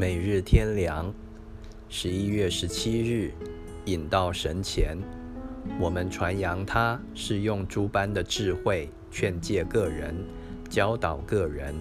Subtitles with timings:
[0.00, 1.12] 每日天良，
[1.90, 3.34] 十一月十七日，
[3.84, 4.96] 引到神前。
[5.78, 10.14] 我们传扬他是用诸般的智慧劝诫个人，
[10.70, 11.74] 教导个人，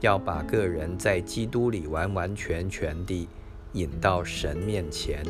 [0.00, 3.28] 要把个人在基督里完完全全地
[3.74, 5.24] 引到神面前。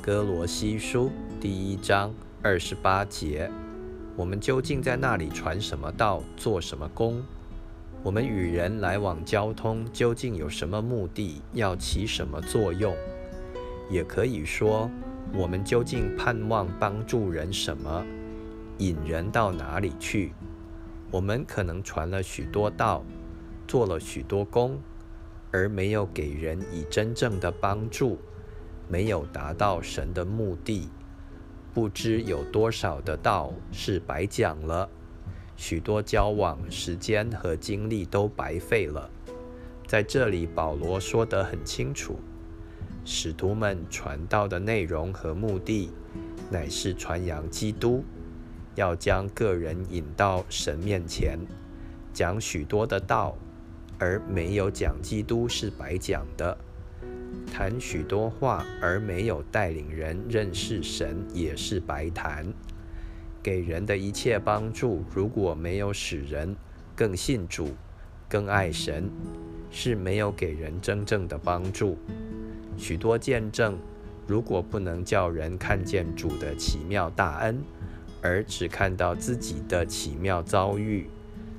[0.00, 1.08] 哥罗西书
[1.40, 2.12] 第一章
[2.42, 3.48] 二十八节。
[4.16, 7.22] 我们究竟在那里传什么道，做什么工？
[8.04, 11.40] 我们与人来往交通，究竟有什么目的？
[11.52, 12.96] 要起什么作用？
[13.88, 14.90] 也可以说，
[15.32, 18.04] 我们究竟盼望帮助人什么？
[18.78, 20.32] 引人到哪里去？
[21.12, 23.04] 我们可能传了许多道，
[23.68, 24.80] 做了许多工，
[25.52, 28.18] 而没有给人以真正的帮助，
[28.88, 30.90] 没有达到神的目的。
[31.72, 34.88] 不知有多少的道是白讲了，
[35.62, 39.08] 许多交往时间和精力都白费了。
[39.86, 42.16] 在这里，保罗说得很清楚：
[43.04, 45.92] 使徒们传道的内容和目的，
[46.50, 48.02] 乃是传扬基督，
[48.74, 51.38] 要将个人引到神面前。
[52.12, 53.38] 讲许多的道，
[54.00, 56.58] 而没有讲基督，是白讲的。
[57.52, 62.52] 谈许多话而没有带领人认识神，也是白谈。
[63.42, 66.54] 给人的一切帮助，如果没有使人
[66.94, 67.70] 更信主、
[68.28, 69.10] 更爱神，
[69.70, 71.98] 是没有给人真正的帮助。
[72.76, 73.76] 许多见证，
[74.26, 77.60] 如果不能叫人看见主的奇妙大恩，
[78.20, 81.08] 而只看到自己的奇妙遭遇，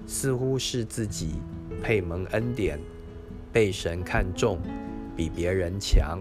[0.07, 1.35] 似乎是自己
[1.81, 2.79] 配蒙恩典，
[3.51, 4.59] 被神看重。
[5.15, 6.19] 比别人强。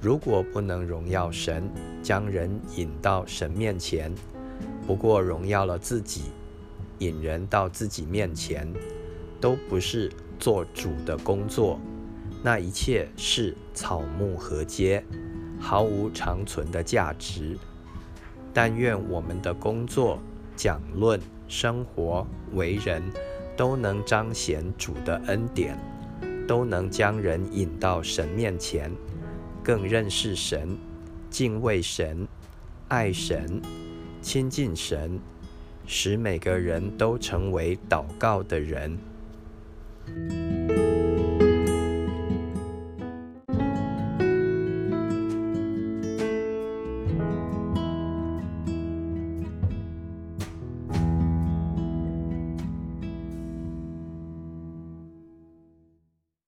[0.00, 1.70] 如果不能荣耀神，
[2.02, 4.12] 将人引到神面前，
[4.86, 6.24] 不过荣耀了自己，
[6.98, 8.72] 引人到自己面前，
[9.40, 11.80] 都不是做主的工作。
[12.42, 15.02] 那一切是草木禾秸，
[15.58, 17.58] 毫无长存的价值。
[18.52, 20.18] 但愿我们的工作、
[20.56, 23.02] 讲论、生活、为人，
[23.56, 25.78] 都能彰显主的恩典。
[26.48, 28.90] 都能将人引到神面前，
[29.62, 30.76] 更认识神、
[31.30, 32.26] 敬畏神、
[32.88, 33.62] 爱神、
[34.22, 35.18] 亲近神，
[35.86, 38.98] 使每个人都成为祷告的人。